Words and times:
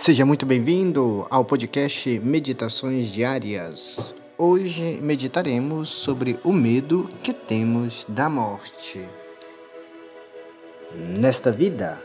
Seja 0.00 0.24
muito 0.24 0.46
bem-vindo 0.46 1.26
ao 1.28 1.44
podcast 1.44 2.18
Meditações 2.20 3.08
Diárias. 3.08 4.14
Hoje 4.38 4.98
meditaremos 5.02 5.90
sobre 5.90 6.40
o 6.42 6.54
medo 6.54 7.06
que 7.22 7.34
temos 7.34 8.06
da 8.08 8.26
morte. 8.26 9.06
Nesta 11.18 11.52
vida, 11.52 12.02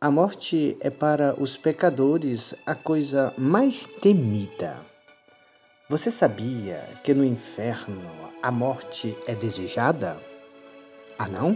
a 0.00 0.10
morte 0.10 0.78
é 0.80 0.88
para 0.88 1.38
os 1.38 1.58
pecadores 1.58 2.54
a 2.64 2.74
coisa 2.74 3.34
mais 3.36 3.84
temida. 3.84 4.78
Você 5.90 6.10
sabia 6.10 6.88
que 7.04 7.12
no 7.12 7.22
inferno 7.22 8.00
a 8.42 8.50
morte 8.50 9.14
é 9.26 9.34
desejada? 9.34 10.18
Ah, 11.18 11.28
não? 11.28 11.54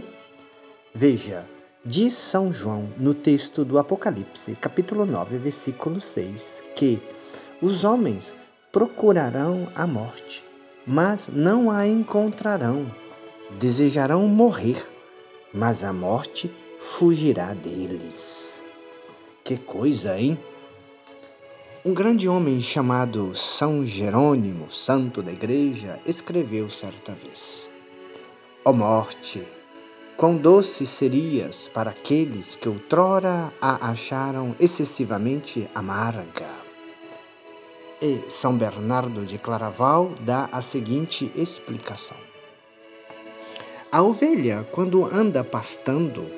Veja, 0.93 1.43
diz 1.83 2.13
São 2.13 2.53
João 2.53 2.89
no 2.97 3.13
texto 3.13 3.65
do 3.65 3.79
Apocalipse, 3.79 4.55
capítulo 4.55 5.05
9, 5.05 5.37
versículo 5.37 5.99
6, 5.99 6.63
que 6.75 7.01
os 7.61 7.83
homens 7.83 8.35
procurarão 8.71 9.67
a 9.73 9.87
morte, 9.87 10.45
mas 10.85 11.27
não 11.27 11.71
a 11.71 11.87
encontrarão. 11.87 12.85
Desejarão 13.57 14.27
morrer, 14.27 14.85
mas 15.53 15.83
a 15.83 15.91
morte 15.91 16.51
fugirá 16.79 17.53
deles. 17.53 18.63
Que 19.43 19.57
coisa, 19.57 20.17
hein? 20.17 20.39
Um 21.83 21.95
grande 21.95 22.29
homem 22.29 22.61
chamado 22.61 23.33
São 23.33 23.83
Jerônimo, 23.83 24.69
santo 24.69 25.23
da 25.23 25.31
igreja, 25.31 25.99
escreveu 26.05 26.69
certa 26.69 27.11
vez: 27.11 27.67
Ó 28.63 28.69
oh 28.69 28.73
morte, 28.73 29.45
quão 30.21 30.37
doce 30.37 30.85
serias 30.85 31.67
para 31.67 31.89
aqueles 31.89 32.55
que 32.55 32.69
outrora 32.69 33.51
a 33.59 33.89
acharam 33.89 34.55
excessivamente 34.59 35.67
amarga. 35.73 36.47
E 37.99 38.21
São 38.29 38.55
Bernardo 38.55 39.25
de 39.25 39.39
Claraval 39.39 40.11
dá 40.21 40.47
a 40.51 40.61
seguinte 40.61 41.31
explicação: 41.35 42.17
A 43.91 44.03
ovelha, 44.03 44.63
quando 44.71 45.05
anda 45.05 45.43
pastando, 45.43 46.29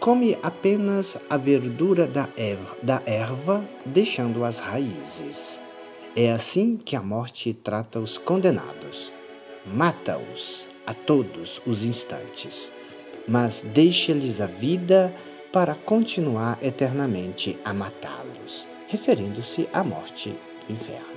come 0.00 0.38
apenas 0.42 1.18
a 1.28 1.36
verdura 1.36 2.06
da 2.06 2.30
erva, 2.38 2.76
da 2.82 3.02
erva, 3.04 3.62
deixando 3.84 4.46
as 4.46 4.58
raízes. 4.58 5.60
É 6.16 6.32
assim 6.32 6.78
que 6.78 6.96
a 6.96 7.02
morte 7.02 7.52
trata 7.52 8.00
os 8.00 8.16
condenados. 8.16 9.12
Mata-os 9.66 10.71
a 10.86 10.94
todos 10.94 11.60
os 11.66 11.84
instantes, 11.84 12.72
mas 13.26 13.62
deixa-lhes 13.74 14.40
a 14.40 14.46
vida 14.46 15.14
para 15.52 15.74
continuar 15.74 16.58
eternamente 16.62 17.58
a 17.64 17.72
matá-los, 17.72 18.66
referindo-se 18.88 19.68
à 19.72 19.84
morte 19.84 20.30
do 20.66 20.72
inferno. 20.72 21.12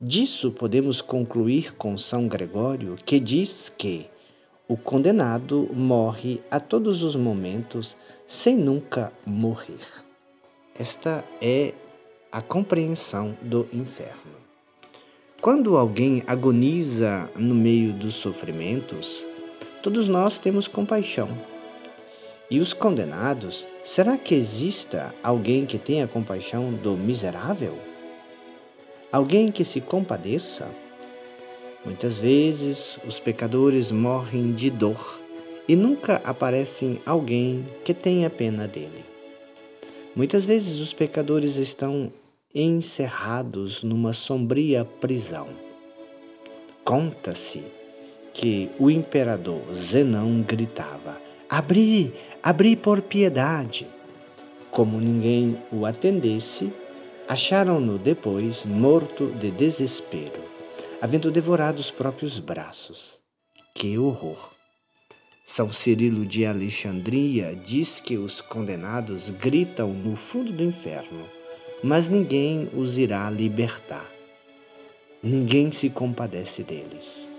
Disso 0.00 0.50
podemos 0.52 1.00
concluir 1.00 1.74
com 1.74 1.98
São 1.98 2.28
Gregório, 2.28 2.96
que 3.04 3.18
diz 3.18 3.68
que 3.68 4.06
o 4.68 4.76
condenado 4.76 5.68
morre 5.72 6.40
a 6.50 6.60
todos 6.60 7.02
os 7.02 7.16
momentos 7.16 7.96
sem 8.26 8.56
nunca 8.56 9.12
morrer. 9.24 10.04
Esta 10.78 11.24
é 11.40 11.72
a 12.30 12.42
compreensão 12.42 13.36
do 13.42 13.66
inferno. 13.72 14.47
Quando 15.40 15.76
alguém 15.76 16.24
agoniza 16.26 17.30
no 17.36 17.54
meio 17.54 17.92
dos 17.92 18.16
sofrimentos, 18.16 19.24
todos 19.80 20.08
nós 20.08 20.36
temos 20.36 20.66
compaixão. 20.66 21.28
E 22.50 22.58
os 22.58 22.72
condenados, 22.72 23.64
será 23.84 24.18
que 24.18 24.34
exista 24.34 25.14
alguém 25.22 25.64
que 25.64 25.78
tenha 25.78 26.08
compaixão 26.08 26.72
do 26.72 26.96
miserável? 26.96 27.78
Alguém 29.12 29.52
que 29.52 29.64
se 29.64 29.80
compadeça? 29.80 30.66
Muitas 31.84 32.18
vezes 32.18 32.98
os 33.06 33.20
pecadores 33.20 33.92
morrem 33.92 34.52
de 34.52 34.70
dor 34.70 35.20
e 35.68 35.76
nunca 35.76 36.20
aparece 36.24 37.00
alguém 37.06 37.64
que 37.84 37.94
tenha 37.94 38.28
pena 38.28 38.66
dele. 38.66 39.04
Muitas 40.16 40.44
vezes 40.44 40.80
os 40.80 40.92
pecadores 40.92 41.58
estão 41.58 42.12
encerrados 42.54 43.82
numa 43.82 44.12
sombria 44.12 44.84
prisão. 44.84 45.48
Conta-se 46.82 47.62
que 48.32 48.70
o 48.78 48.90
imperador 48.90 49.74
Zenão 49.74 50.40
gritava: 50.42 51.20
Abri, 51.48 52.14
abri 52.42 52.74
por 52.74 53.02
piedade. 53.02 53.86
Como 54.70 54.98
ninguém 54.98 55.58
o 55.70 55.84
atendesse, 55.84 56.72
acharam-no 57.26 57.98
depois 57.98 58.64
morto 58.64 59.26
de 59.32 59.50
desespero, 59.50 60.42
havendo 61.00 61.30
devorado 61.30 61.80
os 61.80 61.90
próprios 61.90 62.38
braços. 62.38 63.18
Que 63.74 63.98
horror! 63.98 64.52
São 65.46 65.72
Cirilo 65.72 66.26
de 66.26 66.44
Alexandria 66.44 67.54
diz 67.54 68.00
que 68.00 68.18
os 68.18 68.40
condenados 68.40 69.30
gritam 69.30 69.92
no 69.92 70.14
fundo 70.14 70.52
do 70.52 70.62
inferno 70.62 71.37
mas 71.82 72.08
ninguém 72.08 72.68
os 72.74 72.98
irá 72.98 73.28
libertar. 73.30 74.10
Ninguém 75.22 75.72
se 75.72 75.90
compadece 75.90 76.62
deles. 76.62 77.30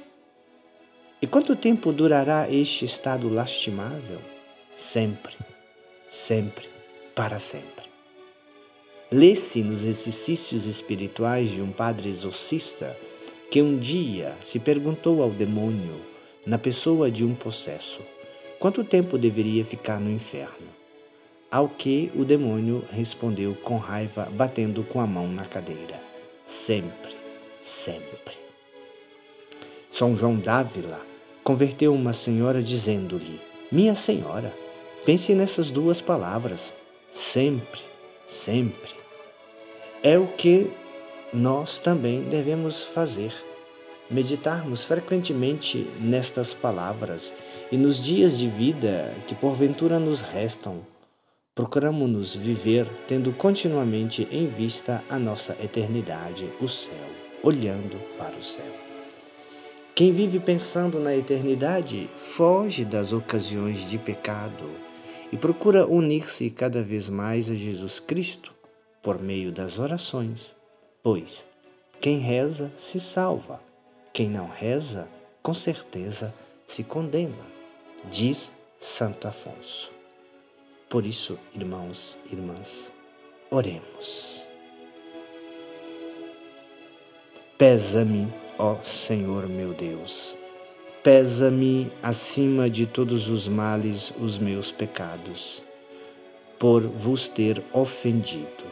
E 1.21 1.27
quanto 1.27 1.55
tempo 1.55 1.91
durará 1.91 2.49
este 2.49 2.85
estado 2.85 3.27
lastimável? 3.27 4.19
Sempre, 4.75 5.35
sempre, 6.09 6.67
para 7.13 7.39
sempre. 7.39 7.89
Lê-se 9.11 9.61
nos 9.61 9.83
exercícios 9.83 10.65
espirituais 10.65 11.49
de 11.49 11.61
um 11.61 11.71
padre 11.71 12.09
exorcista 12.09 12.95
que 13.51 13.61
um 13.61 13.77
dia 13.77 14.35
se 14.43 14.59
perguntou 14.59 15.23
ao 15.23 15.31
demônio, 15.31 15.99
na 16.45 16.57
pessoa 16.57 17.11
de 17.11 17.25
um 17.25 17.33
possesso, 17.33 17.99
quanto 18.59 18.83
tempo 18.83 19.17
deveria 19.17 19.65
ficar 19.65 19.99
no 19.99 20.09
inferno. 20.09 20.78
Ao 21.51 21.67
que 21.67 22.11
o 22.15 22.23
demônio 22.23 22.85
respondeu 22.91 23.55
com 23.55 23.77
raiva, 23.77 24.29
batendo 24.31 24.83
com 24.83 25.01
a 25.01 25.07
mão 25.07 25.27
na 25.27 25.45
cadeira: 25.45 25.99
Sempre, 26.45 27.15
sempre. 27.59 28.37
São 29.89 30.15
João 30.15 30.35
d'Ávila 30.35 31.01
converteu 31.43 31.91
uma 31.91 32.13
senhora 32.13 32.61
dizendo-lhe: 32.61 33.41
Minha 33.71 33.95
senhora, 33.95 34.53
pense 35.03 35.33
nessas 35.33 35.71
duas 35.71 35.99
palavras: 35.99 36.71
sempre, 37.11 37.81
sempre. 38.27 38.93
É 40.03 40.19
o 40.19 40.27
que 40.27 40.69
nós 41.33 41.79
também 41.79 42.21
devemos 42.21 42.83
fazer. 42.83 43.33
Meditarmos 44.07 44.85
frequentemente 44.85 45.87
nestas 45.99 46.53
palavras 46.53 47.33
e 47.71 47.77
nos 47.77 48.03
dias 48.03 48.37
de 48.37 48.47
vida 48.47 49.15
que 49.25 49.33
porventura 49.33 49.99
nos 49.99 50.21
restam 50.21 50.81
Procuramos-nos 51.59 52.37
viver 52.37 52.87
tendo 53.05 53.33
continuamente 53.33 54.25
em 54.31 54.47
vista 54.47 55.03
a 55.09 55.19
nossa 55.19 55.57
eternidade, 55.61 56.49
o 56.61 56.69
céu, 56.69 57.05
olhando 57.43 57.99
para 58.17 58.33
o 58.33 58.41
céu. 58.41 58.71
Quem 59.93 60.13
vive 60.13 60.39
pensando 60.39 61.01
na 61.01 61.13
eternidade 61.13 62.09
foge 62.15 62.85
das 62.85 63.11
ocasiões 63.11 63.89
de 63.89 63.97
pecado 63.97 64.69
e 65.33 65.35
procura 65.35 65.85
unir-se 65.85 66.49
cada 66.49 66.81
vez 66.81 67.09
mais 67.09 67.49
a 67.49 67.55
Jesus 67.55 67.99
Cristo 67.99 68.55
por 69.03 69.21
meio 69.21 69.51
das 69.51 69.79
orações, 69.79 70.55
pois 71.03 71.45
quem 71.99 72.19
reza 72.19 72.71
se 72.77 73.01
salva, 73.01 73.59
quem 74.13 74.29
não 74.29 74.47
reza, 74.47 75.09
com 75.43 75.53
certeza 75.53 76.33
se 76.65 76.85
condena, 76.85 77.45
diz 78.09 78.49
Santo 78.79 79.27
Afonso. 79.27 79.98
Por 80.89 81.05
isso, 81.05 81.37
irmãos 81.53 82.17
e 82.25 82.33
irmãs, 82.33 82.91
oremos. 83.51 84.41
Pesa-me, 87.55 88.27
ó 88.57 88.77
Senhor 88.81 89.47
meu 89.47 89.71
Deus, 89.71 90.35
pesa-me 91.03 91.91
acima 92.01 92.67
de 92.67 92.87
todos 92.87 93.27
os 93.27 93.47
males 93.47 94.11
os 94.19 94.39
meus 94.39 94.71
pecados, 94.71 95.61
por 96.57 96.81
vos 96.81 97.29
ter 97.29 97.63
ofendido. 97.71 98.65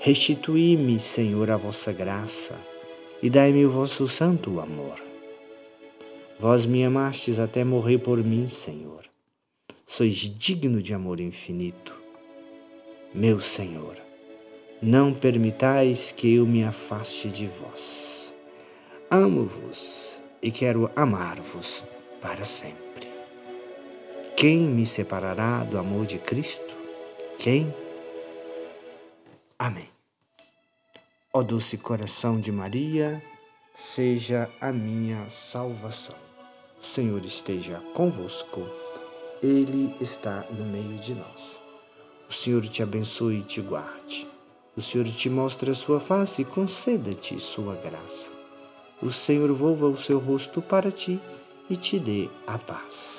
Restituí-me, 0.00 0.98
Senhor, 0.98 1.48
a 1.48 1.56
vossa 1.56 1.92
graça 1.92 2.56
e 3.22 3.30
dai-me 3.30 3.64
o 3.64 3.70
vosso 3.70 4.08
santo 4.08 4.58
amor. 4.58 5.00
Vós 6.40 6.66
me 6.66 6.82
amastes 6.82 7.38
até 7.38 7.62
morrer 7.62 7.98
por 7.98 8.18
mim, 8.18 8.48
Senhor 8.48 8.98
sois 9.88 10.16
digno 10.16 10.82
de 10.82 10.92
amor 10.92 11.18
infinito. 11.18 11.98
Meu 13.14 13.40
Senhor, 13.40 13.96
não 14.82 15.14
permitais 15.14 16.12
que 16.12 16.34
eu 16.34 16.46
me 16.46 16.62
afaste 16.62 17.28
de 17.28 17.46
vós. 17.46 18.34
Amo-vos 19.10 20.20
e 20.42 20.52
quero 20.52 20.90
amar-vos 20.94 21.84
para 22.20 22.44
sempre. 22.44 23.08
Quem 24.36 24.58
me 24.58 24.84
separará 24.84 25.64
do 25.64 25.78
amor 25.78 26.04
de 26.04 26.18
Cristo? 26.18 26.76
Quem? 27.38 27.74
Amém. 29.58 29.88
Ó 31.32 31.42
doce 31.42 31.78
coração 31.78 32.38
de 32.38 32.52
Maria, 32.52 33.22
seja 33.74 34.50
a 34.60 34.70
minha 34.70 35.28
salvação. 35.30 36.14
O 36.80 36.84
Senhor 36.84 37.24
esteja 37.24 37.80
convosco, 37.94 38.60
Ele 39.42 39.94
está 40.00 40.44
no 40.50 40.64
meio 40.64 40.98
de 40.98 41.14
nós. 41.14 41.60
O 42.28 42.32
Senhor 42.32 42.66
te 42.66 42.82
abençoe 42.82 43.38
e 43.38 43.42
te 43.42 43.60
guarde. 43.60 44.26
O 44.76 44.82
Senhor 44.82 45.06
te 45.06 45.30
mostre 45.30 45.70
a 45.70 45.74
sua 45.74 46.00
face 46.00 46.42
e 46.42 46.44
conceda-te 46.44 47.38
sua 47.40 47.76
graça. 47.76 48.30
O 49.00 49.10
Senhor 49.10 49.52
volva 49.52 49.86
o 49.86 49.96
seu 49.96 50.18
rosto 50.18 50.60
para 50.60 50.90
ti 50.90 51.20
e 51.70 51.76
te 51.76 51.98
dê 51.98 52.28
a 52.46 52.58
paz. 52.58 53.17